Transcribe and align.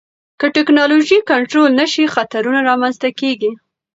که 0.39 0.45
ټکنالوژي 0.55 1.19
کنټرول 1.31 1.69
نشي، 1.79 2.05
خطرونه 2.15 2.59
رامنځته 2.69 3.09
کېږي. 3.19 3.51